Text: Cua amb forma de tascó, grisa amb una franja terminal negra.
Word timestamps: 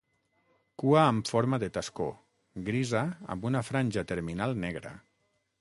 Cua 0.83 1.01
amb 1.09 1.29
forma 1.33 1.59
de 1.65 1.69
tascó, 1.75 2.07
grisa 2.71 3.05
amb 3.35 3.47
una 3.51 3.65
franja 3.71 4.07
terminal 4.15 4.61
negra. 4.69 4.99